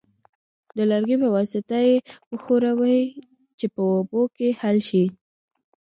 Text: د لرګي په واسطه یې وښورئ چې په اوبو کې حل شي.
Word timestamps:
د 0.77 0.79
لرګي 0.91 1.15
په 1.21 1.27
واسطه 1.35 1.77
یې 1.87 1.95
وښورئ 2.31 3.01
چې 3.59 3.65
په 3.73 3.81
اوبو 3.93 4.21
کې 4.35 4.47
حل 4.59 4.77
شي. 4.89 5.05